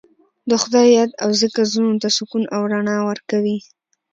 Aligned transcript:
د 0.49 0.51
خدای 0.61 0.87
یاد 0.97 1.11
او 1.23 1.29
ذکر 1.41 1.63
زړونو 1.71 2.01
ته 2.03 2.09
سکون 2.17 2.43
او 2.55 2.61
رڼا 2.73 2.97
ورکوي. 3.09 3.57